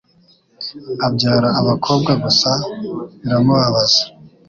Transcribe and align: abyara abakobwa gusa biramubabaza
abyara 1.07 1.49
abakobwa 1.61 2.11
gusa 2.23 2.51
biramubabaza 3.21 4.03